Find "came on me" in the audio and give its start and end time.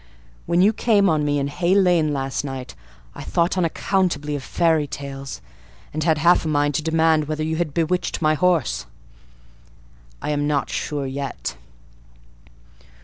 0.73-1.37